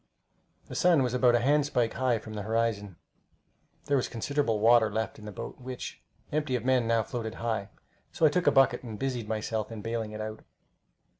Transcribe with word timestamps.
The 0.65 0.73
sun 0.73 1.03
was 1.03 1.13
about 1.13 1.35
a 1.35 1.39
handspike 1.41 1.93
high 1.93 2.17
from 2.17 2.33
the 2.33 2.41
horizon. 2.41 2.95
There 3.85 3.97
was 3.97 4.07
considerable 4.07 4.59
water 4.59 4.89
left 4.91 5.19
in 5.19 5.25
the 5.25 5.31
boat, 5.31 5.59
which, 5.61 6.01
empty 6.31 6.55
of 6.55 6.65
men, 6.65 6.87
now 6.87 7.03
floated 7.03 7.35
high; 7.35 7.69
so 8.11 8.25
I 8.25 8.29
took 8.29 8.47
a 8.47 8.51
bucket 8.51 8.81
and 8.81 8.97
busied 8.97 9.27
myself 9.29 9.71
in 9.71 9.83
bailing 9.83 10.11
it 10.11 10.19
out. 10.19 10.43